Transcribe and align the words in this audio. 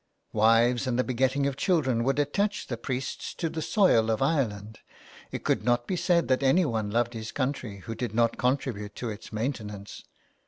Wives 0.33 0.87
and 0.87 0.97
the 0.97 1.03
begetting 1.03 1.45
of 1.45 1.55
children 1.55 2.03
would 2.03 2.17
attach 2.17 2.65
the 2.65 2.75
priests 2.75 3.35
to 3.35 3.49
the 3.49 3.61
soil 3.61 4.09
of 4.09 4.19
Ireland. 4.19 4.79
It 5.31 5.43
could 5.43 5.63
not 5.63 5.85
be 5.85 5.95
said 5.95 6.27
that 6.27 6.41
anyone 6.41 6.89
loved 6.89 7.13
his 7.13 7.31
country 7.31 7.81
who 7.81 7.93
did 7.93 8.15
not 8.15 8.35
contribute 8.39 8.95
to 8.95 9.09
its 9.11 9.31
maintenance. 9.31 10.01